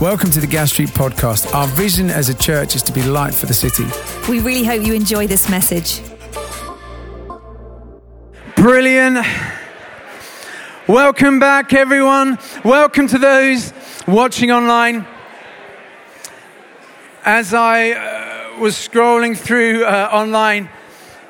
[0.00, 1.54] Welcome to the Gas Street Podcast.
[1.54, 3.86] Our vision as a church is to be light for the city.
[4.30, 6.02] We really hope you enjoy this message.
[8.56, 9.26] Brilliant.
[10.86, 12.38] Welcome back, everyone.
[12.62, 13.72] Welcome to those
[14.06, 15.06] watching online.
[17.24, 20.68] As I uh, was scrolling through uh, online,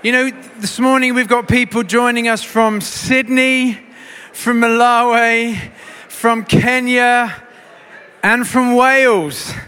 [0.03, 3.79] you know, this morning we've got people joining us from Sydney,
[4.33, 5.71] from Malawi,
[6.09, 7.46] from Kenya
[8.23, 9.53] and from Wales.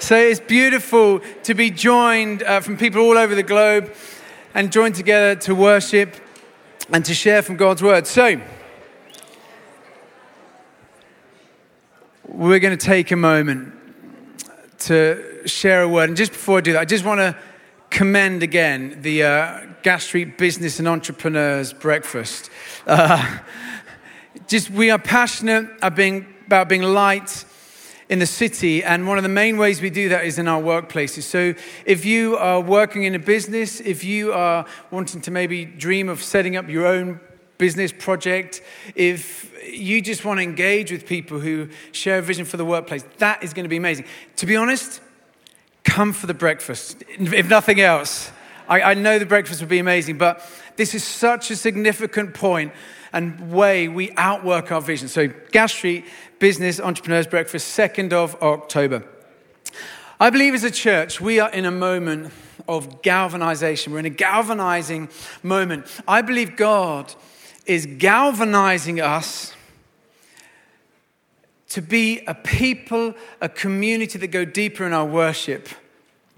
[0.00, 3.92] So it's beautiful to be joined uh, from people all over the globe
[4.54, 6.14] and joined together to worship
[6.92, 8.06] and to share from God's word.
[8.06, 8.40] So,
[12.26, 13.74] we're going to take a moment
[14.80, 16.10] to share a word.
[16.10, 17.36] And just before I do that, I just want to
[17.90, 22.50] commend again the uh, Gas Street Business and Entrepreneurs Breakfast.
[22.86, 23.38] Uh,
[24.46, 27.44] just we are passionate about being about being light
[28.08, 28.82] in the city.
[28.82, 31.24] And one of the main ways we do that is in our workplaces.
[31.24, 31.52] So
[31.84, 36.22] if you are working in a business, if you are wanting to maybe dream of
[36.22, 37.20] setting up your own
[37.58, 38.62] business project,
[38.94, 43.04] if you just want to engage with people who share a vision for the workplace,
[43.18, 44.06] that is going to be amazing.
[44.36, 45.02] To be honest,
[45.84, 48.30] come for the breakfast, if nothing else.
[48.68, 50.42] I, I know the breakfast would be amazing, but
[50.76, 52.72] this is such a significant point
[53.12, 55.08] and way we outwork our vision.
[55.08, 56.04] So, Gas Street
[56.38, 59.04] Business Entrepreneurs Breakfast, 2nd of October.
[60.20, 62.32] I believe as a church, we are in a moment
[62.68, 63.92] of galvanization.
[63.92, 65.08] We're in a galvanizing
[65.42, 65.86] moment.
[66.06, 67.14] I believe God
[67.66, 69.54] is galvanizing us
[71.68, 75.68] to be a people, a community that go deeper in our worship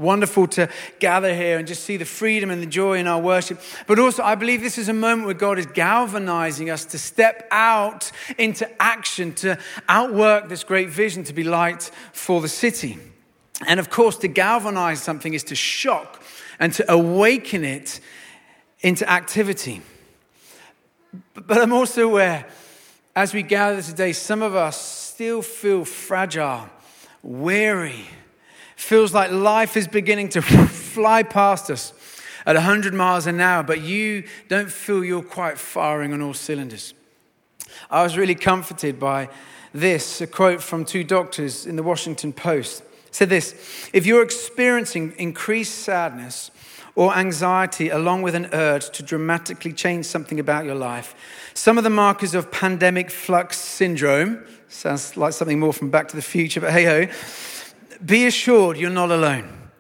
[0.01, 3.61] Wonderful to gather here and just see the freedom and the joy in our worship.
[3.87, 7.47] But also, I believe this is a moment where God is galvanizing us to step
[7.51, 9.59] out into action, to
[9.91, 12.97] outwork this great vision to be light for the city.
[13.67, 16.23] And of course, to galvanize something is to shock
[16.59, 18.01] and to awaken it
[18.81, 19.83] into activity.
[21.35, 22.47] But I'm also aware,
[23.15, 26.71] as we gather today, some of us still feel fragile,
[27.23, 28.07] weary
[28.81, 31.93] feels like life is beginning to fly past us
[32.47, 36.95] at 100 miles an hour, but you don't feel you're quite firing on all cylinders.
[37.91, 39.29] I was really comforted by
[39.73, 42.83] this, a quote from two doctors in the Washington Post.
[43.11, 46.51] Said this If you're experiencing increased sadness
[46.97, 51.15] or anxiety along with an urge to dramatically change something about your life,
[51.55, 56.17] some of the markers of pandemic flux syndrome sounds like something more from Back to
[56.17, 57.13] the Future, but hey ho
[58.05, 59.71] be assured you're not alone.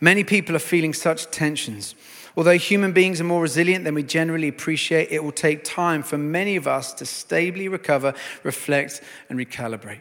[0.00, 1.94] Many people are feeling such tensions.
[2.36, 6.16] Although human beings are more resilient than we generally appreciate, it will take time for
[6.16, 10.00] many of us to stably recover, reflect, and recalibrate.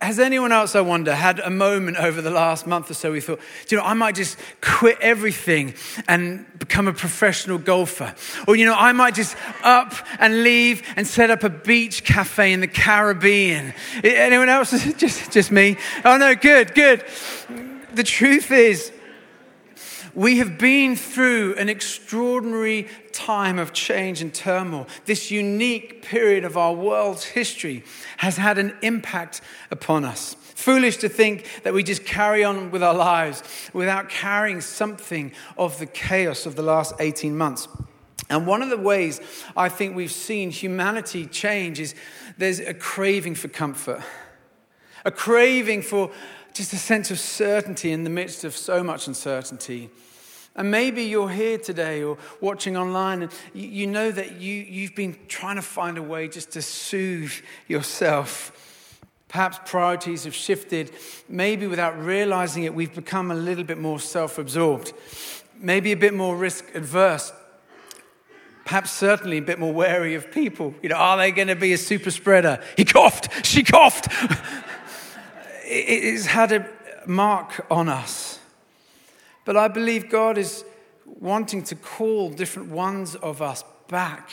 [0.00, 3.20] Has anyone else, I wonder, had a moment over the last month or so we
[3.20, 5.74] thought, you know, I might just quit everything
[6.06, 8.14] and become a professional golfer?
[8.46, 12.52] Or, you know, I might just up and leave and set up a beach cafe
[12.52, 13.74] in the Caribbean.
[14.04, 14.70] Anyone else?
[14.96, 15.76] just, just me?
[16.04, 17.04] Oh, no, good, good.
[17.92, 18.92] The truth is,
[20.14, 22.86] we have been through an extraordinary
[23.18, 24.86] time of change and turmoil.
[25.04, 27.82] This unique period of our world's history
[28.18, 29.40] has had an impact
[29.72, 30.36] upon us.
[30.54, 33.42] Foolish to think that we just carry on with our lives
[33.72, 37.66] without carrying something of the chaos of the last 18 months.
[38.30, 39.20] And one of the ways
[39.56, 41.96] I think we've seen humanity change is
[42.36, 44.00] there's a craving for comfort,
[45.04, 46.12] a craving for
[46.54, 49.90] just a sense of certainty in the midst of so much uncertainty.
[50.58, 55.16] And maybe you're here today or watching online and you know that you, you've been
[55.28, 57.32] trying to find a way just to soothe
[57.68, 59.00] yourself.
[59.28, 60.90] Perhaps priorities have shifted.
[61.28, 64.92] Maybe without realizing it, we've become a little bit more self absorbed,
[65.56, 67.32] maybe a bit more risk adverse.
[68.64, 70.74] Perhaps certainly a bit more wary of people.
[70.82, 72.60] You know, are they going to be a super spreader?
[72.76, 74.08] He coughed, she coughed.
[75.64, 76.68] it's had a
[77.06, 78.27] mark on us.
[79.48, 80.62] But I believe God is
[81.06, 84.28] wanting to call different ones of us back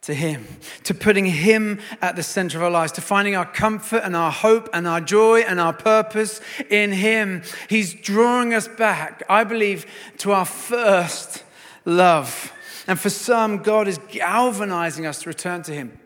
[0.00, 0.46] to Him,
[0.84, 4.32] to putting Him at the center of our lives, to finding our comfort and our
[4.32, 6.40] hope and our joy and our purpose
[6.70, 7.42] in Him.
[7.68, 9.84] He's drawing us back, I believe,
[10.20, 11.44] to our first
[11.84, 12.50] love.
[12.86, 15.98] And for some, God is galvanizing us to return to Him.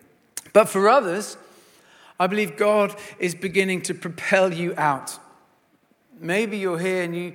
[0.52, 1.36] But for others,
[2.18, 5.16] I believe God is beginning to propel you out.
[6.18, 7.34] Maybe you're here and you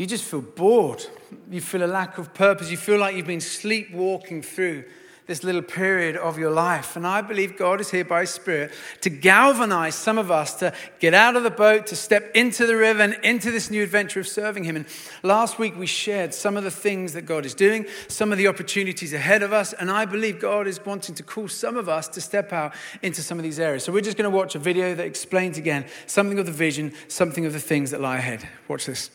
[0.00, 1.04] you just feel bored.
[1.50, 2.70] You feel a lack of purpose.
[2.70, 4.84] You feel like you've been sleepwalking through
[5.26, 6.96] this little period of your life.
[6.96, 10.72] And I believe God is here by His Spirit to galvanize some of us to
[11.00, 14.20] get out of the boat, to step into the river and into this new adventure
[14.20, 14.76] of serving Him.
[14.76, 14.86] And
[15.22, 18.48] last week we shared some of the things that God is doing, some of the
[18.48, 19.74] opportunities ahead of us.
[19.74, 23.20] And I believe God is wanting to call some of us to step out into
[23.20, 23.84] some of these areas.
[23.84, 26.94] So we're just going to watch a video that explains again something of the vision,
[27.08, 28.48] something of the things that lie ahead.
[28.66, 29.10] Watch this.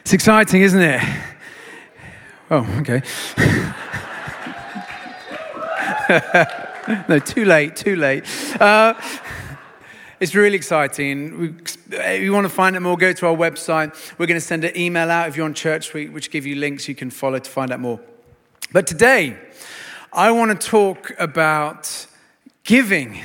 [0.00, 1.00] It's exciting, isn't it?
[2.50, 3.02] Oh, okay.
[7.08, 8.24] no, too late, too late.
[8.60, 8.94] Uh,
[10.18, 11.38] it's really exciting.
[11.38, 11.54] We,
[11.96, 13.94] if you want to find out more, go to our website.
[14.18, 16.88] We're going to send an email out if you're on ChurchSuite, which give you links
[16.88, 18.00] you can follow to find out more.
[18.72, 19.38] But today,
[20.12, 22.06] I want to talk about
[22.64, 23.20] giving.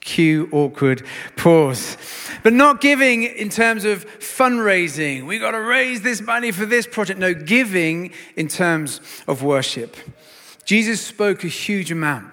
[0.00, 1.06] Cue awkward
[1.36, 1.96] pause.
[2.42, 5.26] But not giving in terms of fundraising.
[5.26, 7.20] We got to raise this money for this project.
[7.20, 9.96] No, giving in terms of worship.
[10.64, 12.32] Jesus spoke a huge amount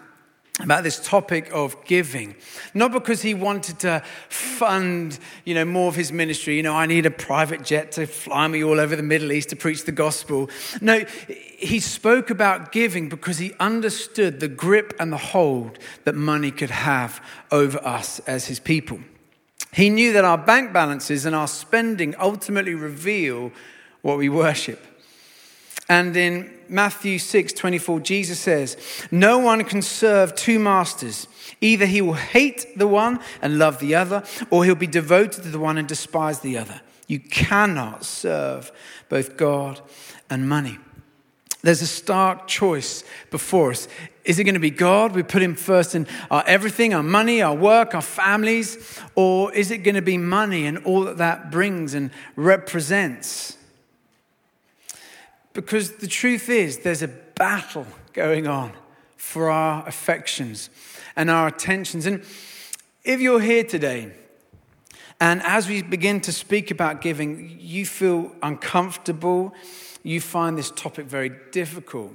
[0.60, 2.36] about this topic of giving.
[2.74, 6.58] Not because he wanted to fund you know more of his ministry.
[6.58, 9.50] You know i need a private jet to fly me all over the middle east
[9.50, 10.50] to preach the gospel.
[10.82, 16.52] No he spoke about giving because he understood the grip and the hold that money
[16.52, 19.00] could have over us as his people.
[19.74, 23.52] He knew that our bank balances and our spending ultimately reveal
[24.02, 24.84] what we worship.
[25.90, 28.78] And in Matthew 6 24, Jesus says,
[29.12, 31.28] No one can serve two masters.
[31.62, 35.50] Either he will hate the one and love the other, or he'll be devoted to
[35.50, 36.82] the one and despise the other.
[37.08, 38.72] You cannot serve
[39.10, 39.82] both God
[40.30, 40.78] and money.
[41.62, 43.88] There's a stark choice before us.
[44.24, 45.16] Is it going to be God?
[45.16, 49.72] We put him first in our everything, our money, our work, our families, or is
[49.72, 53.58] it going to be money and all that that brings and represents?
[55.58, 58.74] Because the truth is, there's a battle going on
[59.16, 60.70] for our affections
[61.16, 62.06] and our attentions.
[62.06, 62.22] And
[63.04, 64.12] if you're here today,
[65.20, 69.52] and as we begin to speak about giving, you feel uncomfortable,
[70.04, 72.14] you find this topic very difficult,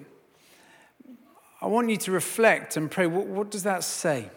[1.61, 4.31] I want you to reflect and pray what, what does that say?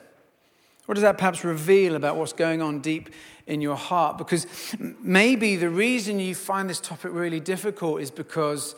[0.87, 3.11] What does that perhaps reveal about what's going on deep
[3.45, 4.17] in your heart?
[4.17, 4.47] Because
[4.79, 8.73] maybe the reason you find this topic really difficult is because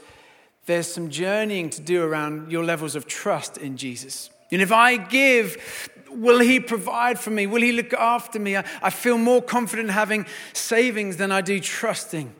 [0.67, 4.29] there's some journeying to do around your levels of trust in Jesus.
[4.51, 7.47] And if I give, will He provide for me?
[7.47, 8.57] Will He look after me?
[8.57, 12.33] I, I feel more confident having savings than I do trusting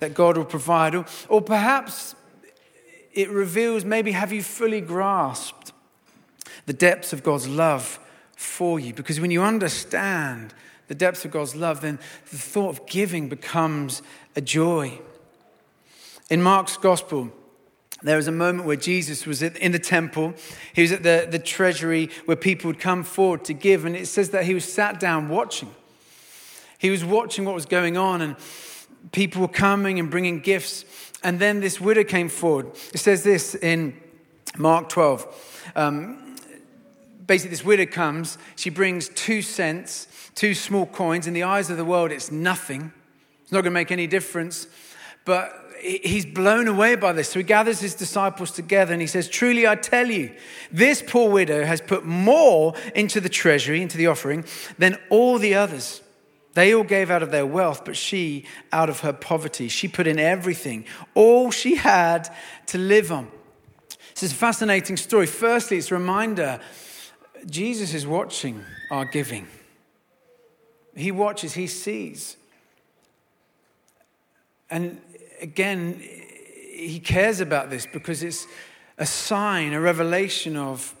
[0.00, 0.94] that God will provide.
[0.94, 2.14] Or, or perhaps
[3.12, 5.72] it reveals maybe have you fully grasped
[6.66, 7.98] the depths of God's love
[8.36, 8.92] for you?
[8.92, 10.52] Because when you understand
[10.88, 11.98] the depths of God's love, then
[12.30, 14.02] the thought of giving becomes
[14.36, 14.98] a joy.
[16.28, 17.32] In Mark's gospel,
[18.02, 20.34] there was a moment where Jesus was in the temple.
[20.74, 23.84] He was at the, the treasury where people would come forward to give.
[23.84, 25.72] And it says that he was sat down watching.
[26.78, 28.36] He was watching what was going on, and
[29.12, 30.84] people were coming and bringing gifts.
[31.22, 32.72] And then this widow came forward.
[32.92, 33.96] It says this in
[34.58, 35.72] Mark 12.
[35.76, 36.36] Um,
[37.24, 38.36] basically, this widow comes.
[38.56, 41.28] She brings two cents, two small coins.
[41.28, 42.92] In the eyes of the world, it's nothing.
[43.42, 44.66] It's not going to make any difference.
[45.24, 47.28] But he's blown away by this.
[47.28, 50.32] So he gathers his disciples together and he says, Truly I tell you,
[50.70, 54.44] this poor widow has put more into the treasury, into the offering,
[54.78, 56.00] than all the others.
[56.54, 59.68] They all gave out of their wealth, but she out of her poverty.
[59.68, 62.28] She put in everything, all she had
[62.66, 63.30] to live on.
[64.14, 65.26] This is a fascinating story.
[65.26, 66.60] Firstly, it's a reminder
[67.46, 69.48] Jesus is watching our giving.
[70.94, 72.36] He watches, he sees.
[74.70, 75.00] And
[75.42, 76.00] again,
[76.74, 78.46] he cares about this because it's
[78.96, 80.94] a sign, a revelation of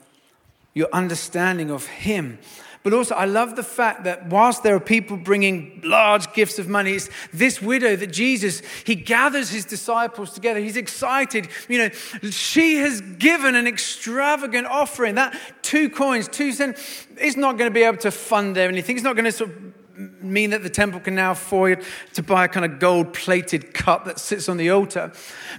[0.74, 2.38] your understanding of him.
[2.82, 6.68] But also, I love the fact that whilst there are people bringing large gifts of
[6.68, 10.58] money, it's this widow that Jesus, he gathers his disciples together.
[10.58, 11.48] He's excited.
[11.68, 11.88] You know,
[12.30, 15.14] she has given an extravagant offering.
[15.14, 18.96] That two coins, two cents, is not going to be able to fund anything.
[18.96, 21.84] It's not going to sort of mean that the temple can now afford
[22.14, 25.12] to buy a kind of gold plated cup that sits on the altar.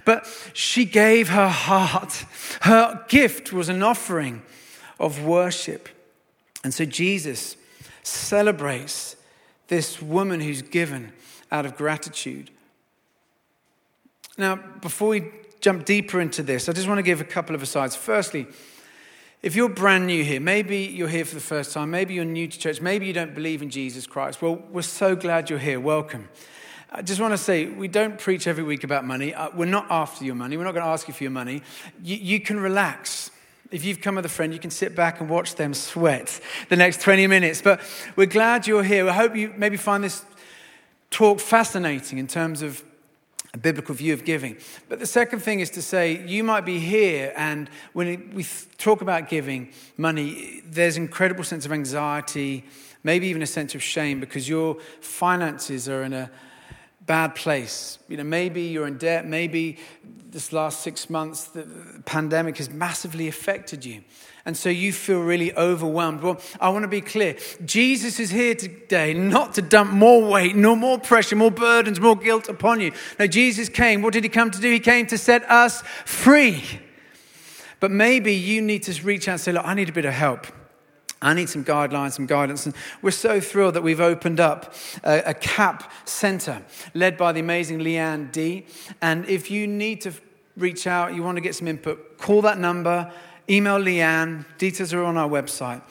[0.04, 2.24] But she gave her heart.
[2.62, 4.42] Her gift was an offering
[4.98, 5.88] of worship.
[6.62, 7.56] And so Jesus
[8.02, 9.16] celebrates
[9.68, 11.12] this woman who's given
[11.50, 12.50] out of gratitude.
[14.36, 17.62] Now, before we jump deeper into this, I just want to give a couple of
[17.62, 17.96] asides.
[17.96, 18.46] Firstly,
[19.44, 22.48] if you're brand new here, maybe you're here for the first time, maybe you're new
[22.48, 25.78] to church, maybe you don't believe in Jesus Christ, well, we're so glad you're here.
[25.78, 26.30] Welcome.
[26.90, 29.34] I just want to say, we don't preach every week about money.
[29.34, 30.56] Uh, we're not after your money.
[30.56, 31.62] We're not going to ask you for your money.
[32.02, 33.30] You, you can relax.
[33.70, 36.76] If you've come with a friend, you can sit back and watch them sweat the
[36.76, 37.60] next 20 minutes.
[37.60, 37.82] But
[38.16, 39.06] we're glad you're here.
[39.10, 40.24] I hope you maybe find this
[41.10, 42.82] talk fascinating in terms of
[43.54, 44.56] a biblical view of giving.
[44.88, 48.44] But the second thing is to say you might be here, and when we
[48.78, 52.64] talk about giving money, there's incredible sense of anxiety,
[53.04, 56.30] maybe even a sense of shame because your finances are in a
[57.06, 57.98] bad place.
[58.08, 59.78] You know, maybe you're in debt, maybe
[60.30, 61.64] this last six months the
[62.06, 64.02] pandemic has massively affected you.
[64.46, 66.20] And so you feel really overwhelmed.
[66.20, 67.36] Well, I want to be clear.
[67.64, 72.16] Jesus is here today not to dump more weight, no more pressure, more burdens, more
[72.16, 72.92] guilt upon you.
[73.18, 74.02] No, Jesus came.
[74.02, 74.70] What did he come to do?
[74.70, 76.62] He came to set us free.
[77.80, 80.12] But maybe you need to reach out and say, Look, I need a bit of
[80.12, 80.46] help.
[81.22, 82.66] I need some guidelines, some guidance.
[82.66, 87.40] And we're so thrilled that we've opened up a, a CAP center led by the
[87.40, 88.66] amazing Leanne D.
[89.00, 90.12] And if you need to
[90.56, 93.10] reach out, you want to get some input, call that number,
[93.48, 94.44] email Leanne.
[94.58, 95.82] Details are on our website.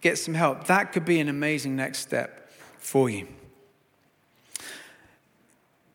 [0.00, 0.66] Get some help.
[0.66, 3.28] That could be an amazing next step for you.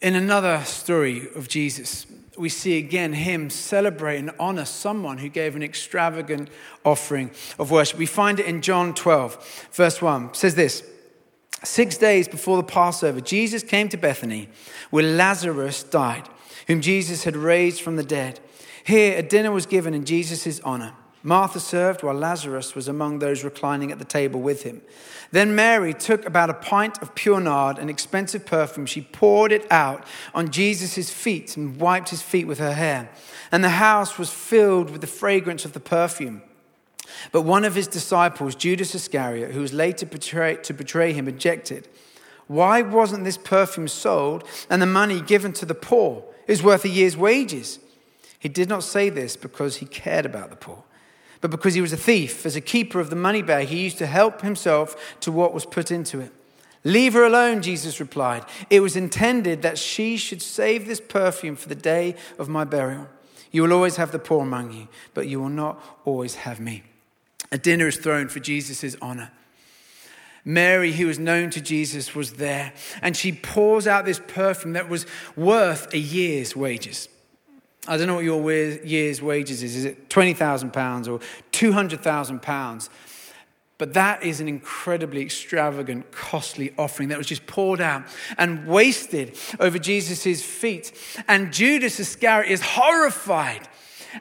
[0.01, 2.05] In another story of Jesus,
[2.37, 6.49] we see again him celebrate and honor someone who gave an extravagant
[6.85, 7.97] offering of worship.
[7.97, 10.25] We find it in John 12, verse 1.
[10.25, 10.83] It says this
[11.63, 14.49] Six days before the Passover, Jesus came to Bethany
[14.91, 16.29] where Lazarus died,
[16.67, 18.39] whom Jesus had raised from the dead.
[18.83, 20.93] Here, a dinner was given in Jesus' honor.
[21.23, 24.81] Martha served while Lazarus was among those reclining at the table with him.
[25.31, 28.85] Then Mary took about a pint of pure nard, an expensive perfume.
[28.85, 33.09] She poured it out on Jesus' feet and wiped his feet with her hair.
[33.51, 36.43] And the house was filled with the fragrance of the perfume.
[37.31, 41.87] But one of his disciples, Judas Iscariot, who was later to betray him, objected.
[42.47, 46.23] Why wasn't this perfume sold and the money given to the poor?
[46.47, 47.79] It was worth a year's wages.
[48.39, 50.83] He did not say this because he cared about the poor
[51.41, 52.45] but because he was a thief.
[52.45, 55.65] As a keeper of the money bag, he used to help himself to what was
[55.65, 56.31] put into it.
[56.83, 58.45] Leave her alone, Jesus replied.
[58.69, 63.07] It was intended that she should save this perfume for the day of my burial.
[63.51, 66.83] You will always have the poor among you, but you will not always have me.
[67.51, 69.31] A dinner is thrown for Jesus' honor.
[70.43, 74.87] Mary, who was known to Jesus, was there, and she pours out this perfume that
[74.87, 77.09] was worth a year's wages.
[77.87, 79.75] I don't know what your year's wages is.
[79.75, 81.19] Is it £20,000 or
[81.51, 82.89] £200,000?
[83.77, 88.03] But that is an incredibly extravagant, costly offering that was just poured out
[88.37, 90.91] and wasted over Jesus' feet.
[91.27, 93.67] And Judas Iscariot is horrified.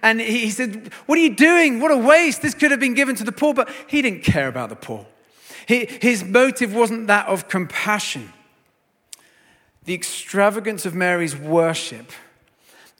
[0.03, 1.81] And he said, What are you doing?
[1.81, 2.43] What a waste.
[2.43, 3.55] This could have been given to the poor.
[3.55, 5.07] But he didn't care about the poor.
[5.67, 8.33] His motive wasn't that of compassion.
[9.85, 12.13] The extravagance of Mary's worship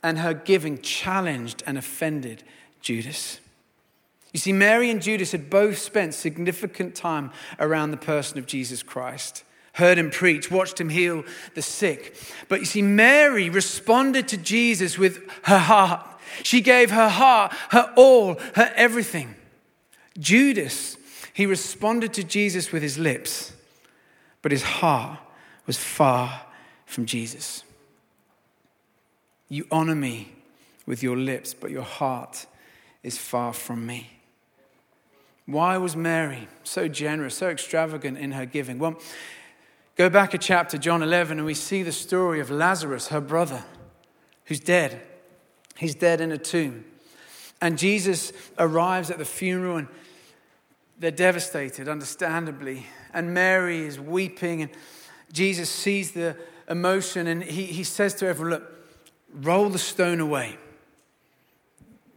[0.07, 2.45] and her giving challenged and offended
[2.81, 3.41] Judas.
[4.33, 8.85] You see, Mary and Judas had both spent significant time around the person of Jesus
[8.85, 12.17] Christ, heard him preach, watched him heal the sick.
[12.49, 16.07] But you see, Mary responded to Jesus with her heart.
[16.45, 19.35] She gave her heart, her all, her everything.
[20.17, 20.97] Judas,
[21.35, 23.53] he responded to Jesus with his lips,
[24.41, 25.19] but his heart
[25.67, 26.43] was far
[26.85, 27.65] from Jesus.
[29.49, 30.33] You honor me
[30.87, 32.47] with your lips, but your heart
[33.03, 34.11] is far from me.
[35.47, 38.79] Why was Mary so generous, so extravagant in her giving?
[38.79, 38.99] Well,
[39.97, 43.62] go back a chapter, John 11, and we see the story of Lazarus, her brother,
[44.47, 45.00] who's dead.
[45.76, 46.85] He's dead in a tomb.
[47.61, 49.88] And Jesus arrives at the funeral, and
[50.99, 52.87] they're devastated, understandably.
[53.15, 54.71] And Mary is weeping, and
[55.33, 56.37] Jesus sees the
[56.69, 58.75] emotion, and he, he says to everyone, Look,
[59.37, 60.57] roll the stone away.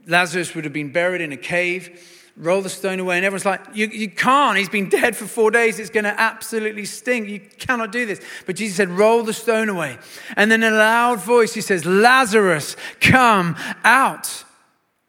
[0.07, 2.15] Lazarus would have been buried in a cave.
[2.35, 3.17] Roll the stone away.
[3.17, 4.57] And everyone's like, you, you can't.
[4.57, 5.77] He's been dead for four days.
[5.77, 7.27] It's going to absolutely stink.
[7.27, 8.21] You cannot do this.
[8.45, 9.97] But Jesus said, Roll the stone away.
[10.37, 14.45] And then in a loud voice, he says, Lazarus, come out.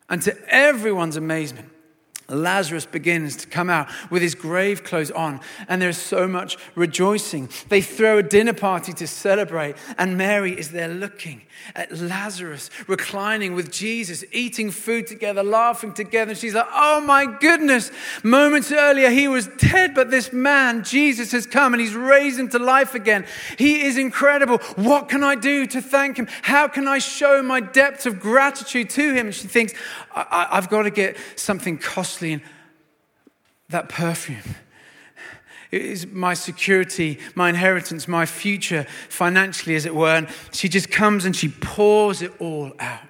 [0.09, 1.71] And to everyone's amazement,
[2.31, 7.49] Lazarus begins to come out with his grave clothes on, and there's so much rejoicing.
[7.69, 11.43] They throw a dinner party to celebrate, and Mary is there looking
[11.75, 16.31] at Lazarus, reclining with Jesus, eating food together, laughing together.
[16.31, 17.91] And she's like, Oh my goodness,
[18.23, 22.49] moments earlier he was dead, but this man, Jesus, has come and he's raised him
[22.51, 23.27] to life again.
[23.59, 24.59] He is incredible.
[24.77, 26.29] What can I do to thank him?
[26.43, 29.27] How can I show my depth of gratitude to him?
[29.27, 29.75] And she thinks,
[30.15, 32.43] I- have got to get something costly and
[33.69, 34.57] that perfume.
[35.71, 40.17] It is my security, my inheritance, my future financially, as it were.
[40.17, 43.03] And she just comes and she pours it all out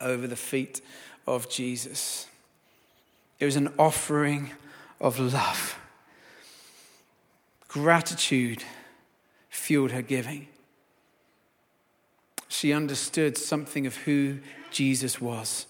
[0.00, 0.82] over the feet
[1.26, 2.26] of Jesus.
[3.38, 4.50] It was an offering
[5.00, 5.78] of love.
[7.68, 8.64] Gratitude
[9.48, 10.48] fueled her giving.
[12.48, 15.66] She understood something of who Jesus was.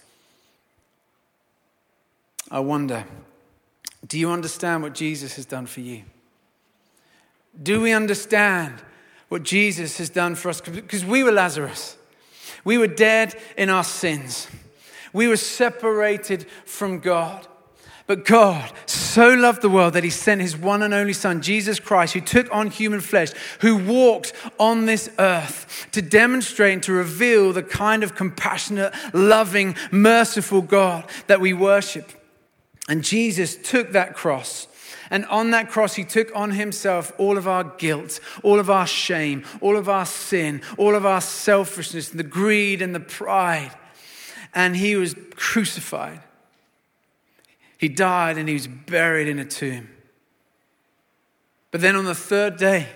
[2.51, 3.05] I wonder
[4.07, 6.03] do you understand what Jesus has done for you?
[7.63, 8.75] Do we understand
[9.29, 10.61] what Jesus has done for us?
[10.61, 11.97] Because we were Lazarus.
[12.65, 14.49] We were dead in our sins.
[15.13, 17.47] We were separated from God.
[18.07, 21.79] But God so loved the world that he sent his one and only Son, Jesus
[21.79, 23.31] Christ, who took on human flesh,
[23.61, 29.77] who walked on this earth to demonstrate and to reveal the kind of compassionate, loving,
[29.93, 32.11] merciful God that we worship.
[32.91, 34.67] And Jesus took that cross.
[35.11, 38.87] And on that cross, he took on himself all of our guilt, all of our
[38.87, 43.71] shame, all of our sin, all of our selfishness, and the greed and the pride.
[44.57, 46.21] And he was crucified.
[47.79, 49.89] He died and he was buried in a tomb.
[51.71, 52.89] But then on the third day,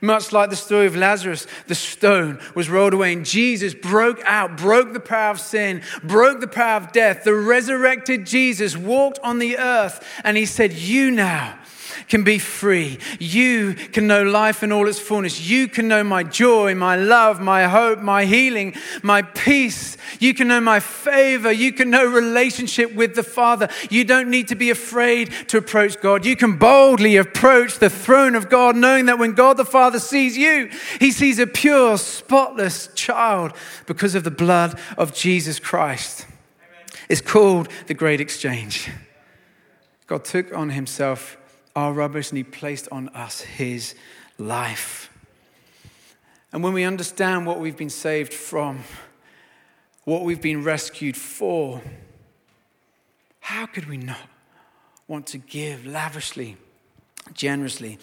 [0.00, 4.56] much like the story of Lazarus, the stone was rolled away, and Jesus broke out,
[4.56, 7.24] broke the power of sin, broke the power of death.
[7.24, 11.58] The resurrected Jesus walked on the earth, and he said, You now
[12.08, 12.98] can be free.
[13.18, 15.48] You can know life in all its fullness.
[15.48, 19.96] You can know my joy, my love, my hope, my healing, my peace.
[20.18, 21.52] You can know my favor.
[21.52, 23.68] You can know relationship with the Father.
[23.90, 26.24] You don't need to be afraid to approach God.
[26.24, 30.36] You can boldly approach the throne of God, knowing that when God the Father sees
[30.36, 33.52] you, he sees a pure, spotless child
[33.86, 36.26] because of the blood of Jesus Christ.
[37.08, 38.90] It's called the Great Exchange.
[40.06, 41.36] God took on himself
[41.76, 43.94] our rubbish and He placed on us His
[44.38, 45.10] life.
[46.52, 48.84] And when we understand what we've been saved from,
[50.04, 51.80] what we've been rescued for,
[53.40, 54.28] how could we not
[55.06, 56.56] want to give lavishly,
[57.32, 57.98] generously?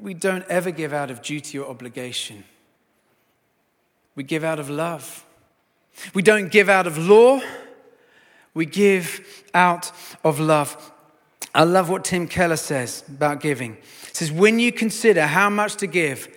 [0.00, 2.44] We don't ever give out of duty or obligation.
[4.14, 5.24] We give out of love.
[6.14, 7.40] We don't give out of law.
[8.54, 9.92] We give out
[10.24, 10.92] of love.
[11.56, 13.76] I love what Tim Keller says about giving.
[13.76, 16.28] He says, when you consider how much to give,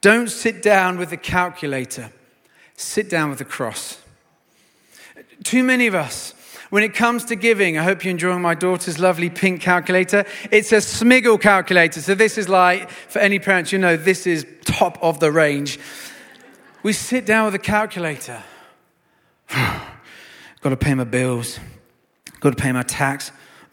[0.00, 2.12] don't sit down with a calculator,
[2.76, 3.98] sit down with a cross.
[5.42, 6.34] Too many of us,
[6.70, 10.24] when it comes to giving, I hope you're enjoying my daughter's lovely pink calculator.
[10.52, 12.00] It's a Smiggle calculator.
[12.00, 15.80] So, this is like, for any parents, you know, this is top of the range.
[16.84, 18.40] We sit down with a calculator.
[19.50, 19.90] Got
[20.62, 21.58] to pay my bills.
[22.38, 23.32] Got to pay my tax.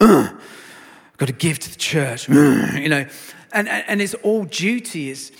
[1.18, 2.76] got to give to the church, hmm.
[2.76, 3.06] you know.
[3.52, 5.32] And, and it's all duty, it's,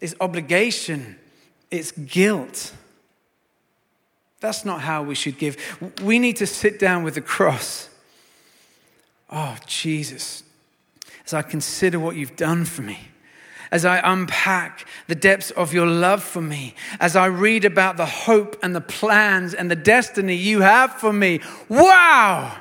[0.00, 1.16] it's obligation,
[1.70, 2.72] it's guilt.
[4.40, 5.56] That's not how we should give.
[6.02, 7.88] We need to sit down with the cross.
[9.30, 10.42] Oh, Jesus,
[11.24, 12.98] as I consider what you've done for me,
[13.72, 18.06] as I unpack the depths of your love for me, as I read about the
[18.06, 22.56] hope and the plans and the destiny you have for me, wow!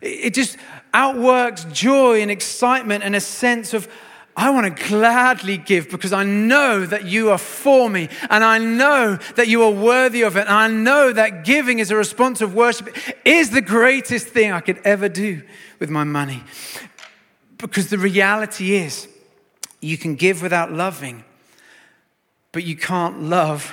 [0.00, 0.56] It just,
[0.96, 3.86] outworks joy and excitement and a sense of,
[4.34, 8.58] I want to gladly give because I know that you are for me and I
[8.58, 10.40] know that you are worthy of it.
[10.40, 14.60] And I know that giving is a response of worship is the greatest thing I
[14.60, 15.42] could ever do
[15.78, 16.42] with my money.
[17.58, 19.08] Because the reality is,
[19.80, 21.24] you can give without loving,
[22.52, 23.72] but you can't love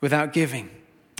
[0.00, 0.68] without giving.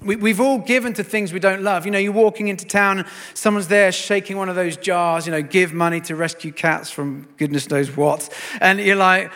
[0.03, 1.87] We, have all given to things we don't love.
[1.87, 5.33] You know, you're walking into town and someone's there shaking one of those jars, you
[5.33, 8.29] know, give money to rescue cats from goodness knows what.
[8.61, 9.33] And you're like,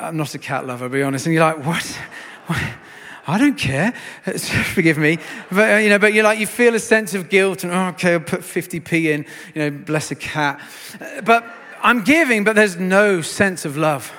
[0.00, 1.26] I'm not a cat lover, to be honest.
[1.26, 1.84] And you're like, what?
[2.46, 2.60] what?
[3.26, 3.92] I don't care.
[4.72, 5.18] Forgive me.
[5.50, 7.88] But, uh, you know, but you're like, you feel a sense of guilt and, oh,
[7.88, 10.60] okay, I'll put 50p in, you know, bless a cat.
[11.24, 11.44] But
[11.82, 14.10] I'm giving, but there's no sense of love.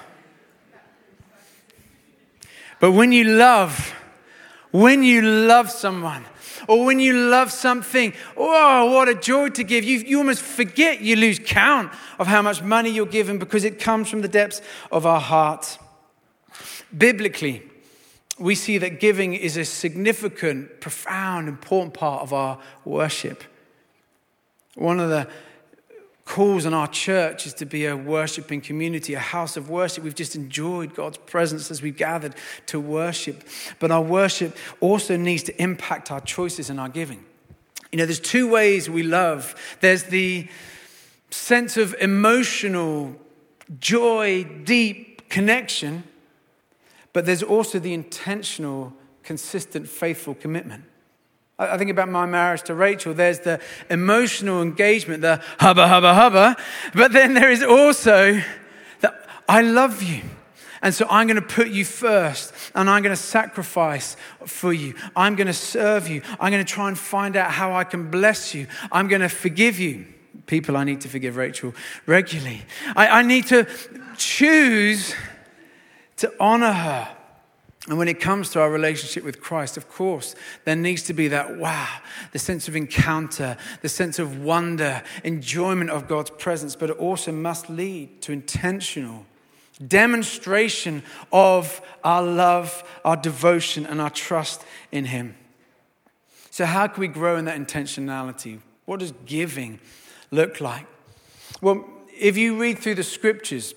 [2.79, 3.95] But when you love,
[4.71, 6.25] when you love someone
[6.67, 9.83] or when you love something, oh, what a joy to give.
[9.83, 13.79] You, you almost forget, you lose count of how much money you're given because it
[13.79, 15.77] comes from the depths of our heart.
[16.95, 17.63] Biblically,
[18.37, 23.43] we see that giving is a significant, profound, important part of our worship.
[24.75, 25.27] One of the
[26.29, 30.03] calls on our church is to be a worshiping community, a house of worship.
[30.03, 32.35] We've just enjoyed God's presence as we've gathered
[32.67, 33.43] to worship.
[33.79, 37.25] But our worship also needs to impact our choices and our giving.
[37.91, 40.47] You know, there's two ways we love there's the
[41.31, 43.15] sense of emotional
[43.79, 46.03] joy, deep connection,
[47.11, 50.83] but there's also the intentional, consistent, faithful commitment.
[51.59, 53.13] I think about my marriage to Rachel.
[53.13, 56.57] There's the emotional engagement, the hubba, hubba, hubba.
[56.93, 58.41] But then there is also
[59.01, 60.21] that I love you.
[60.81, 64.95] And so I'm going to put you first and I'm going to sacrifice for you.
[65.15, 66.21] I'm going to serve you.
[66.39, 68.67] I'm going to try and find out how I can bless you.
[68.89, 70.05] I'm going to forgive you.
[70.45, 72.61] People, I need to forgive Rachel regularly.
[72.95, 73.67] I, I need to
[74.15, 75.13] choose
[76.17, 77.15] to honor her.
[77.89, 81.27] And when it comes to our relationship with Christ, of course, there needs to be
[81.29, 81.87] that wow,
[82.31, 87.31] the sense of encounter, the sense of wonder, enjoyment of God's presence, but it also
[87.31, 89.25] must lead to intentional
[89.87, 95.35] demonstration of our love, our devotion, and our trust in Him.
[96.51, 98.59] So, how can we grow in that intentionality?
[98.85, 99.79] What does giving
[100.29, 100.85] look like?
[101.59, 103.73] Well, if you read through the scriptures,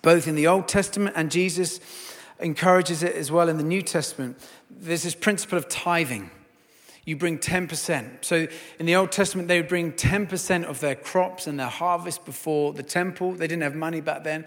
[0.00, 1.80] both in the Old Testament and Jesus
[2.40, 4.38] encourages it as well in the New Testament.
[4.70, 6.30] There's this principle of tithing.
[7.04, 8.24] You bring 10%.
[8.24, 12.24] So in the Old Testament, they would bring 10% of their crops and their harvest
[12.24, 13.32] before the temple.
[13.32, 14.44] They didn't have money back then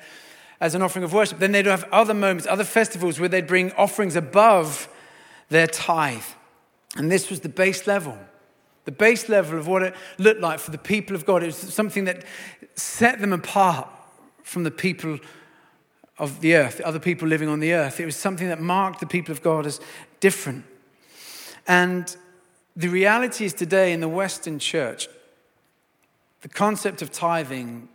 [0.59, 1.39] as an offering of worship.
[1.39, 4.89] Then they'd have other moments, other festivals where they'd bring offerings above
[5.47, 6.23] their tithe.
[6.97, 8.17] And this was the base level.
[8.85, 11.43] The base level of what it looked like for the people of God.
[11.43, 12.25] It was something that
[12.75, 13.87] set them apart
[14.43, 15.19] from the people
[16.19, 17.99] of the earth, other people living on the earth.
[17.99, 19.79] It was something that marked the people of God as
[20.19, 20.65] different.
[21.67, 22.15] And
[22.75, 25.07] the reality is today in the Western church,
[26.41, 27.89] the concept of tithing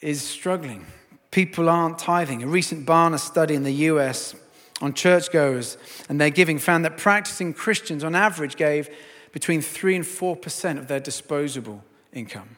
[0.00, 0.86] is struggling.
[1.30, 2.42] People aren't tithing.
[2.42, 4.34] A recent Barna study in the US
[4.80, 5.76] on churchgoers
[6.08, 8.88] and their giving found that practicing Christians on average gave
[9.32, 12.56] between 3 and 4% of their disposable income.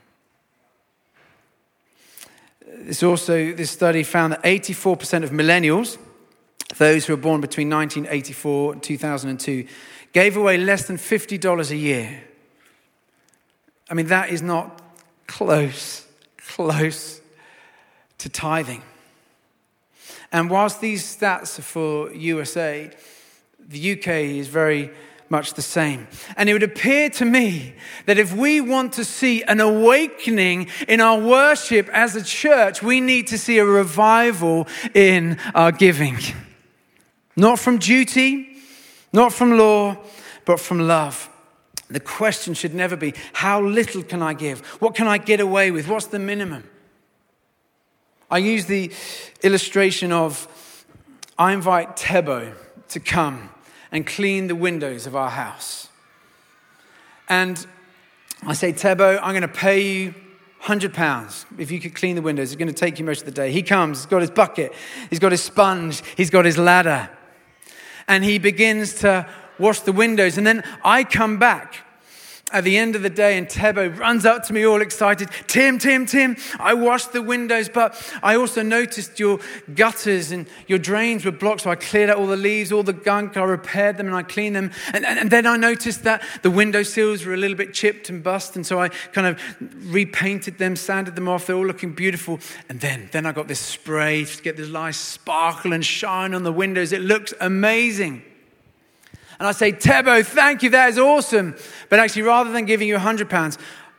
[2.66, 5.98] This also, this study found that 84% of millennials,
[6.76, 9.66] those who were born between 1984 and 2002,
[10.12, 12.24] gave away less than $50 a year.
[13.90, 14.80] I mean, that is not
[15.26, 16.06] close,
[16.38, 17.20] close
[18.18, 18.82] to tithing.
[20.30, 22.90] And whilst these stats are for USA,
[23.58, 24.90] the UK is very
[25.32, 26.06] much the same.
[26.36, 27.74] And it would appear to me
[28.06, 33.00] that if we want to see an awakening in our worship as a church, we
[33.00, 36.18] need to see a revival in our giving.
[37.34, 38.58] Not from duty,
[39.12, 39.96] not from law,
[40.44, 41.28] but from love.
[41.88, 44.60] The question should never be, how little can I give?
[44.80, 45.88] What can I get away with?
[45.88, 46.64] What's the minimum?
[48.30, 48.92] I use the
[49.42, 50.46] illustration of
[51.38, 52.54] I invite Tebo
[52.88, 53.48] to come
[53.92, 55.88] and clean the windows of our house.
[57.28, 57.64] And
[58.44, 60.14] I say, Tebo, I'm going to pay you
[60.62, 62.50] 100 pounds if you could clean the windows.
[62.52, 63.52] It's going to take you most of the day.
[63.52, 64.72] He comes, he's got his bucket,
[65.10, 67.10] he's got his sponge, he's got his ladder.
[68.08, 69.28] And he begins to
[69.58, 70.38] wash the windows.
[70.38, 71.76] And then I come back
[72.52, 75.28] at the end of the day, and Tebo runs up to me all excited.
[75.46, 79.40] Tim, Tim, Tim, I washed the windows, but I also noticed your
[79.74, 81.62] gutters and your drains were blocked.
[81.62, 84.22] So I cleared out all the leaves, all the gunk, I repaired them and I
[84.22, 84.70] cleaned them.
[84.92, 88.08] And, and, and then I noticed that the window sills were a little bit chipped
[88.08, 88.56] and bust.
[88.56, 89.40] And so I kind of
[89.92, 91.46] repainted them, sanded them off.
[91.46, 92.40] They're all looking beautiful.
[92.68, 96.42] And then, then I got this spray to get this nice sparkle and shine on
[96.42, 96.92] the windows.
[96.92, 98.22] It looks amazing.
[99.38, 101.56] And I say, Tebo, thank you, that is awesome.
[101.88, 103.58] But actually, rather than giving you 100 pounds,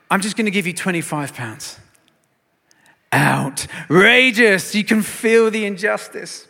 [0.09, 1.79] I'm just going to give you 25 pounds.
[3.13, 4.73] Outrageous.
[4.73, 6.47] You can feel the injustice.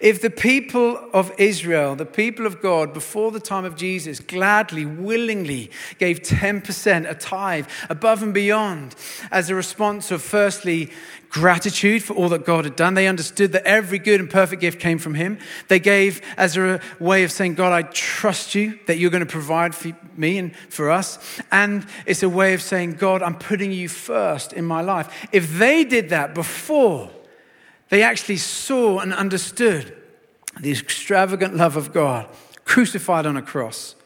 [0.00, 4.84] If the people of Israel, the people of God, before the time of Jesus, gladly,
[4.84, 8.94] willingly gave 10%, a tithe, above and beyond,
[9.30, 10.90] as a response of firstly,
[11.32, 12.92] gratitude for all that God had done.
[12.92, 15.38] They understood that every good and perfect gift came from Him.
[15.68, 19.26] They gave as a way of saying, God, I trust you that you're going to
[19.26, 21.18] provide for me and for us.
[21.50, 25.26] And it's a way of saying, God, I'm putting you first in my life.
[25.32, 27.10] If they did that before,
[27.92, 29.94] they actually saw and understood
[30.58, 32.26] the extravagant love of God
[32.64, 33.96] crucified on a cross.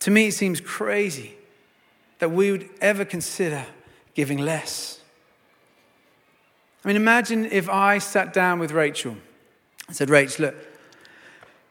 [0.00, 1.34] To me, it seems crazy
[2.20, 3.66] that we would ever consider
[4.14, 5.00] giving less.
[6.82, 9.18] I mean, imagine if I sat down with Rachel
[9.86, 10.54] and said, Rachel, look,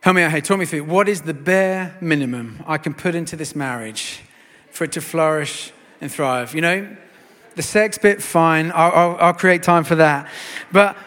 [0.02, 3.16] help me out here, talk me through what is the bare minimum I can put
[3.16, 4.22] into this marriage
[4.70, 6.54] for it to flourish and thrive?
[6.54, 6.98] You know,
[7.56, 8.72] the sex bit, fine.
[8.74, 10.30] I'll, I'll, I'll create time for that.
[10.72, 10.98] But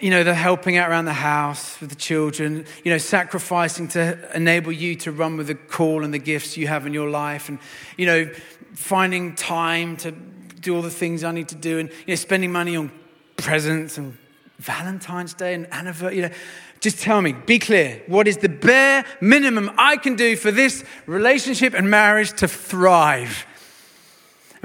[0.00, 4.18] you know, the helping out around the house with the children, you know, sacrificing to
[4.36, 7.48] enable you to run with the call and the gifts you have in your life,
[7.48, 7.58] and,
[7.96, 8.30] you know,
[8.74, 12.52] finding time to do all the things I need to do and you know, spending
[12.52, 12.90] money on
[13.36, 14.16] presents and
[14.58, 16.16] Valentine's Day and anniversary.
[16.16, 16.34] You know,
[16.80, 18.02] just tell me, be clear.
[18.06, 23.46] What is the bare minimum I can do for this relationship and marriage to thrive?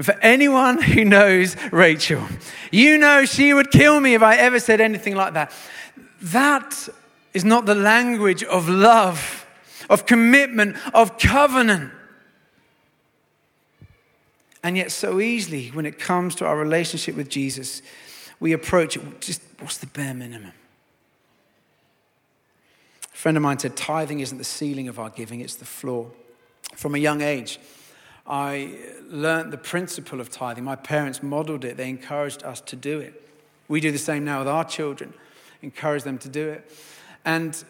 [0.00, 2.26] And for anyone who knows Rachel,
[2.72, 5.52] you know she would kill me if I ever said anything like that.
[6.22, 6.88] That
[7.34, 9.46] is not the language of love,
[9.90, 11.92] of commitment, of covenant.
[14.62, 17.82] And yet, so easily, when it comes to our relationship with Jesus,
[18.40, 20.52] we approach it just what's the bare minimum?
[23.12, 26.10] A friend of mine said, tithing isn't the ceiling of our giving, it's the floor.
[26.74, 27.58] From a young age,
[28.30, 30.62] I learned the principle of tithing.
[30.62, 33.28] My parents modeled it, they encouraged us to do it.
[33.66, 35.12] We do the same now with our children,
[35.62, 36.70] encourage them to do it.
[37.24, 37.62] And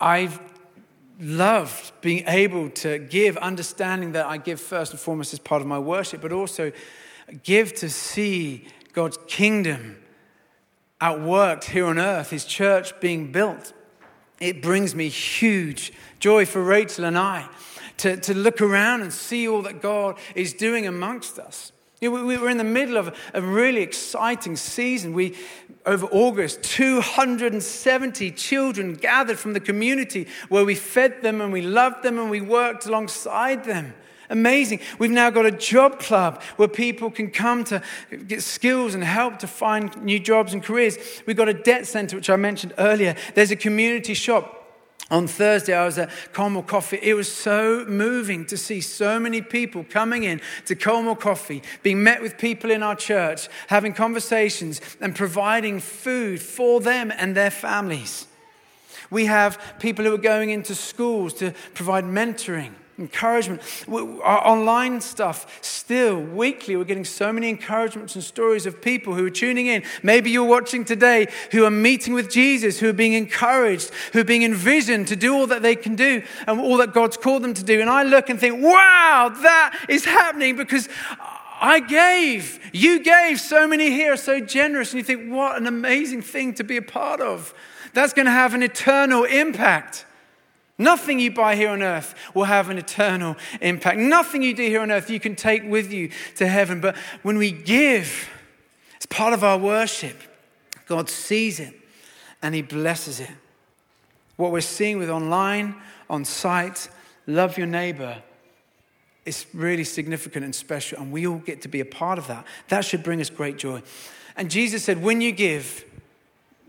[0.00, 0.40] I've
[1.20, 5.68] loved being able to give, understanding that I give first and foremost as part of
[5.68, 6.72] my worship, but also
[7.42, 9.96] give to see God's kingdom
[11.02, 13.74] outworked here on earth, His church being built.
[14.40, 17.46] It brings me huge joy for Rachel and I
[18.00, 21.72] to, to look around and see all that God is doing amongst us.
[22.00, 25.12] You know, we, we were in the middle of a really exciting season.
[25.12, 25.36] We,
[25.84, 32.02] over August, 270 children gathered from the community where we fed them and we loved
[32.02, 33.92] them and we worked alongside them.
[34.30, 34.80] Amazing.
[34.98, 37.82] We've now got a job club where people can come to
[38.28, 40.96] get skills and help to find new jobs and careers.
[41.26, 43.16] We've got a debt center, which I mentioned earlier.
[43.34, 44.59] There's a community shop
[45.10, 46.98] on Thursday, I was at Colmore Coffee.
[47.02, 52.02] It was so moving to see so many people coming in to Colmore Coffee, being
[52.02, 57.50] met with people in our church, having conversations, and providing food for them and their
[57.50, 58.26] families.
[59.10, 63.62] We have people who are going into schools to provide mentoring encouragement.
[63.88, 69.26] Our online stuff, still weekly, we're getting so many encouragements and stories of people who
[69.26, 69.82] are tuning in.
[70.02, 74.24] Maybe you're watching today who are meeting with Jesus, who are being encouraged, who are
[74.24, 77.54] being envisioned to do all that they can do and all that God's called them
[77.54, 77.80] to do.
[77.80, 80.88] And I look and think, wow, that is happening because
[81.60, 82.58] I gave.
[82.72, 83.40] You gave.
[83.40, 84.92] So many here are so generous.
[84.92, 87.54] And you think, what an amazing thing to be a part of.
[87.92, 90.06] That's going to have an eternal impact.
[90.80, 93.98] Nothing you buy here on earth will have an eternal impact.
[93.98, 96.80] Nothing you do here on earth you can take with you to heaven.
[96.80, 98.30] But when we give,
[98.96, 100.16] it's part of our worship.
[100.86, 101.74] God sees it
[102.40, 103.28] and He blesses it.
[104.36, 105.74] What we're seeing with online,
[106.08, 106.88] on site,
[107.26, 108.22] love your neighbor,
[109.26, 110.98] is really significant and special.
[110.98, 112.46] And we all get to be a part of that.
[112.68, 113.82] That should bring us great joy.
[114.34, 115.84] And Jesus said, when you give,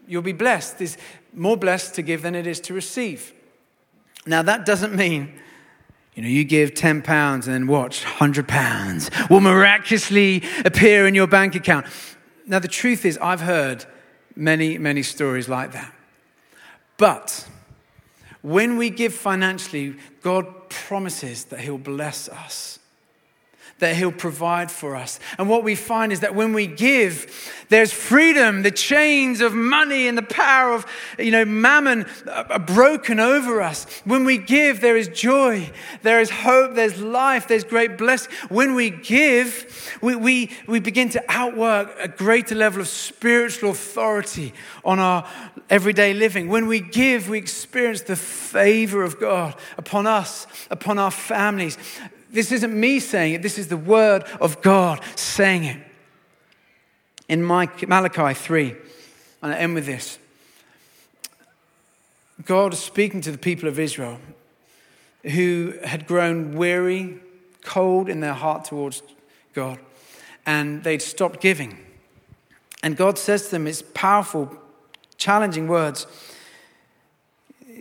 [0.06, 0.80] you'll be blessed.
[0.80, 0.98] There's
[1.34, 3.34] more blessed to give than it is to receive.
[4.26, 5.40] Now, that doesn't mean,
[6.14, 11.16] you know, you give 10 pounds and then watch 100 pounds will miraculously appear in
[11.16, 11.88] your bank account.
[12.46, 13.86] Now, the truth is, I've heard
[14.36, 15.94] many, many stories like that.
[16.98, 17.48] But
[18.42, 22.80] when we give financially, God promises that He'll bless us
[23.82, 25.20] that He'll provide for us.
[25.38, 28.62] And what we find is that when we give, there's freedom.
[28.62, 30.86] The chains of money and the power of,
[31.20, 33.86] you know, mammon are broken over us.
[34.06, 35.72] When we give, there is joy,
[36.04, 38.32] there is hope, there's life, there's great blessing.
[38.50, 44.54] When we give, we, we, we begin to outwork a greater level of spiritual authority
[44.86, 45.28] on our
[45.70, 46.50] everyday living.
[46.50, 51.78] When we give, we experience the favor of God upon us, upon our families.
[52.32, 55.78] This isn't me saying it, this is the word of God saying it.
[57.28, 58.76] In Malachi 3,
[59.42, 60.18] and I end with this
[62.46, 64.20] God is speaking to the people of Israel
[65.24, 67.20] who had grown weary,
[67.64, 69.04] cold in their heart towards
[69.54, 69.80] God,
[70.46, 71.78] and they'd stopped giving.
[72.82, 74.58] And God says to them, it's powerful,
[75.18, 76.08] challenging words.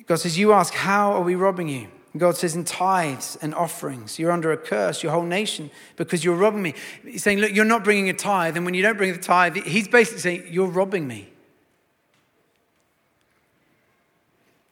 [0.06, 1.88] God says, You ask, How are we robbing you?
[2.18, 6.34] God says, in tithes and offerings, you're under a curse, your whole nation, because you're
[6.34, 6.74] robbing me.
[7.04, 8.56] He's saying, look, you're not bringing a tithe.
[8.56, 11.28] And when you don't bring the tithe, he's basically saying, you're robbing me.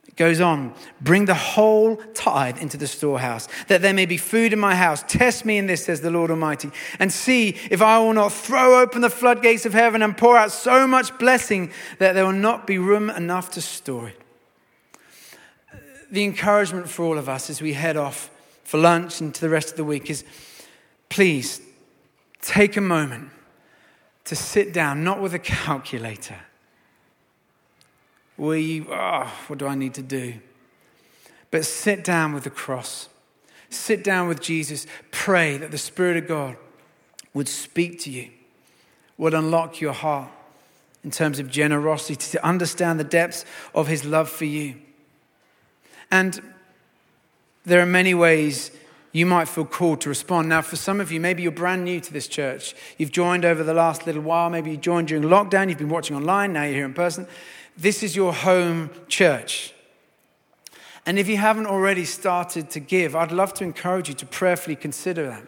[0.09, 4.53] It goes on, bring the whole tithe into the storehouse, that there may be food
[4.53, 5.05] in my house.
[5.07, 8.81] Test me in this, says the Lord Almighty, and see if I will not throw
[8.81, 11.71] open the floodgates of heaven and pour out so much blessing
[12.01, 14.21] that there will not be room enough to store it
[16.11, 18.31] the encouragement for all of us as we head off
[18.65, 20.25] for lunch and to the rest of the week is
[21.09, 21.61] please
[22.41, 23.31] take a moment
[24.25, 26.37] to sit down, not with a calculator,
[28.39, 30.35] you, oh, what do I need to do?
[31.51, 33.09] But sit down with the cross.
[33.71, 34.87] Sit down with Jesus.
[35.11, 36.57] Pray that the Spirit of God
[37.35, 38.31] would speak to you,
[39.17, 40.31] would unlock your heart
[41.05, 43.45] in terms of generosity, to understand the depths
[43.75, 44.75] of his love for you.
[46.11, 46.41] And
[47.65, 48.71] there are many ways
[49.13, 50.49] you might feel called to respond.
[50.49, 52.75] Now, for some of you, maybe you're brand new to this church.
[52.99, 54.51] You've joined over the last little while.
[54.51, 55.69] Maybe you joined during lockdown.
[55.69, 56.53] You've been watching online.
[56.53, 57.27] Now you're here in person.
[57.77, 59.73] This is your home church.
[61.07, 64.77] And if you haven't already started to give, I'd love to encourage you to prayerfully
[64.77, 65.43] consider that.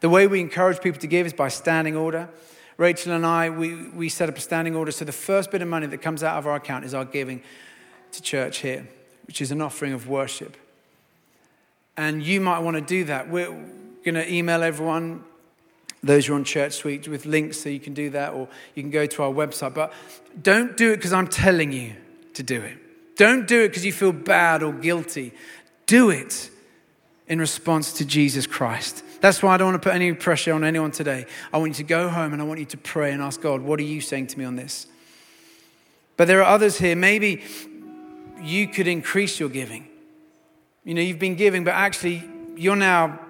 [0.00, 2.28] The way we encourage people to give is by standing order.
[2.76, 4.92] Rachel and I, we, we set up a standing order.
[4.92, 7.42] So the first bit of money that comes out of our account is our giving
[8.12, 8.86] to church here,
[9.28, 10.56] which is an offering of worship.
[11.96, 13.28] And you might want to do that.
[13.28, 13.50] We're
[14.04, 15.22] going to email everyone,
[16.02, 18.90] those who are on ChurchSuite, with links so you can do that, or you can
[18.90, 19.74] go to our website.
[19.74, 19.92] But
[20.40, 21.94] don't do it because I'm telling you
[22.34, 22.78] to do it.
[23.16, 25.32] Don't do it because you feel bad or guilty.
[25.86, 26.50] Do it
[27.26, 29.04] in response to Jesus Christ.
[29.20, 31.26] That's why I don't want to put any pressure on anyone today.
[31.52, 33.60] I want you to go home and I want you to pray and ask God,
[33.60, 34.86] what are you saying to me on this?
[36.16, 37.42] But there are others here, maybe
[38.40, 39.88] you could increase your giving.
[40.84, 43.20] You know, you've been giving, but actually you're now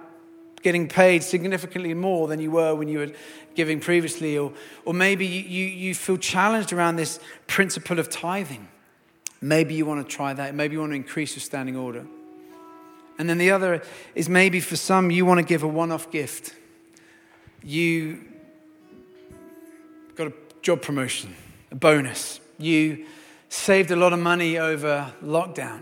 [0.61, 3.11] getting paid significantly more than you were when you were
[3.55, 4.37] giving previously.
[4.37, 4.51] Or,
[4.85, 8.67] or maybe you, you, feel challenged around this principle of tithing.
[9.41, 10.53] Maybe you want to try that.
[10.53, 12.05] Maybe you want to increase your standing order.
[13.17, 13.81] And then the other
[14.15, 16.55] is maybe for some, you want to give a one off gift.
[17.63, 18.21] You
[20.15, 21.35] got a job promotion,
[21.71, 22.39] a bonus.
[22.57, 23.05] You
[23.49, 25.81] saved a lot of money over lockdown.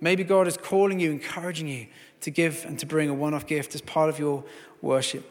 [0.00, 1.86] Maybe God is calling you, encouraging you
[2.20, 4.44] to give and to bring a one off gift as part of your
[4.82, 5.30] worship.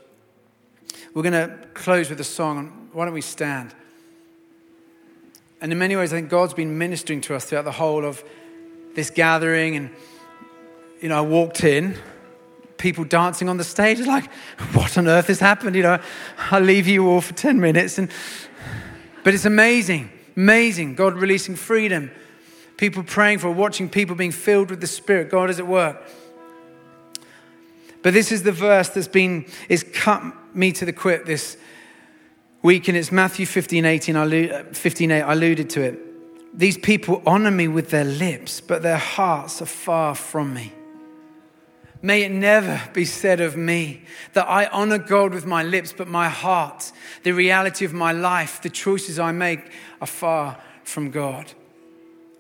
[1.14, 2.90] We're going to close with a song.
[2.92, 3.74] Why don't we stand?
[5.62, 8.24] And in many ways, I think God's been ministering to us throughout the whole of
[8.96, 9.76] this gathering.
[9.76, 9.90] And,
[11.02, 11.98] you know, I walked in,
[12.78, 14.30] people dancing on the stage, like,
[14.74, 15.76] what on earth has happened?
[15.76, 16.00] You know,
[16.52, 17.98] I'll leave you all for 10 minutes.
[17.98, 18.10] And,
[19.24, 20.96] but it's amazing, amazing.
[20.96, 22.12] God releasing freedom,
[22.78, 25.30] people praying for, watching people being filled with the Spirit.
[25.30, 26.02] God is at work.
[28.02, 30.22] But this is the verse that's been, is cut
[30.54, 31.58] me to the quick this
[32.62, 36.00] week, and it's Matthew 15, 18, I uh, 15, 8, I alluded to it.
[36.58, 40.74] These people honor me with their lips, but their hearts are far from me.
[42.06, 44.02] May it never be said of me
[44.34, 46.92] that I honor God with my lips, but my heart,
[47.24, 51.54] the reality of my life, the choices I make are far from God.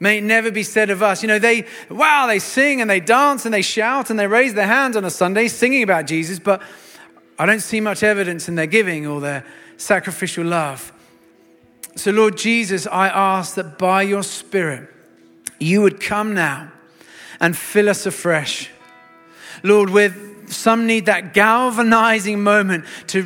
[0.01, 2.99] May it never be said of us, you know, they, wow, they sing and they
[2.99, 6.39] dance and they shout and they raise their hands on a Sunday singing about Jesus,
[6.39, 6.61] but
[7.39, 9.45] I don't see much evidence in their giving or their
[9.77, 10.91] sacrificial love.
[11.95, 14.89] So, Lord Jesus, I ask that by your Spirit,
[15.57, 16.69] you would come now
[17.39, 18.69] and fill us afresh.
[19.63, 23.23] Lord, with some need that galvanizing moment to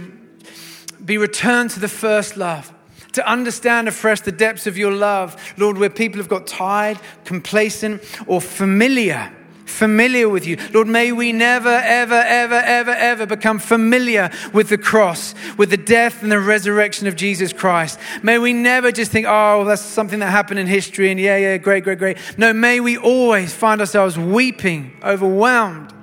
[1.03, 2.73] be returned to the first love,
[3.13, 5.35] to understand afresh the depths of your love.
[5.57, 9.33] Lord, where people have got tired, complacent, or familiar
[9.67, 10.57] familiar with you.
[10.73, 15.77] Lord, may we never, ever, ever, ever, ever become familiar with the cross, with the
[15.77, 17.99] death and the resurrection of Jesus Christ.
[18.23, 21.57] May we never just think, oh, that's something that happened in history and yeah, yeah,
[21.57, 22.17] great, great, great.
[22.37, 25.93] No, may we always find ourselves weeping, overwhelmed,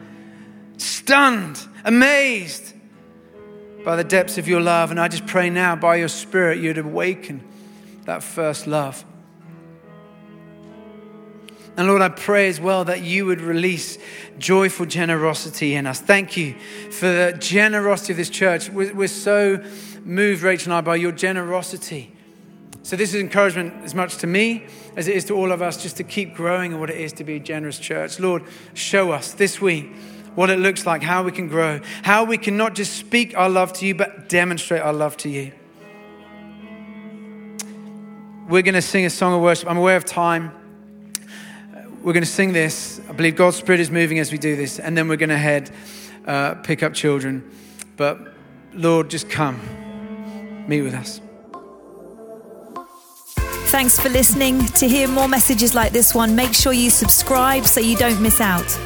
[0.77, 2.75] stunned, amazed
[3.85, 4.91] by the depths of your love.
[4.91, 7.43] And I just pray now, by your Spirit, you'd awaken
[8.05, 9.05] that first love.
[11.77, 13.99] And Lord, I pray as well that you would release
[14.39, 16.01] joyful generosity in us.
[16.01, 16.55] Thank you
[16.91, 18.71] for the generosity of this church.
[18.71, 19.63] We're, we're so
[20.05, 22.13] moved, Rachel and I, by your generosity.
[22.85, 25.83] So, this is encouragement as much to me as it is to all of us
[25.83, 28.21] just to keep growing in what it is to be a generous church.
[28.21, 29.91] Lord, show us this week
[30.35, 33.49] what it looks like, how we can grow, how we can not just speak our
[33.49, 35.53] love to you, but demonstrate our love to you.
[38.49, 39.71] We're going to sing a song of worship.
[39.71, 40.53] I'm aware of time.
[42.03, 43.01] We're going to sing this.
[43.09, 45.39] I believe God's Spirit is moving as we do this, and then we're going to
[45.39, 45.71] head,
[46.27, 47.51] uh, pick up children.
[47.97, 48.19] But
[48.75, 49.59] Lord, just come,
[50.69, 51.21] meet with us.
[53.69, 54.67] Thanks for listening.
[54.67, 58.41] To hear more messages like this one, make sure you subscribe so you don't miss
[58.41, 58.79] out.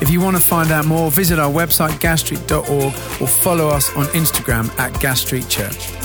[0.00, 4.06] If you want to find out more, visit our website, gasstreet.org, or follow us on
[4.06, 5.99] Instagram at Gas Street Church.